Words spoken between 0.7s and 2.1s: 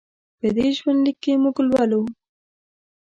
ژوند لیک کې موږ لولو.